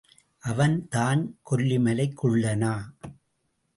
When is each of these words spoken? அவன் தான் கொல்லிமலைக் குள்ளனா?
அவன் 0.43 0.87
தான் 0.87 1.21
கொல்லிமலைக் 1.51 2.17
குள்ளனா? 2.21 2.73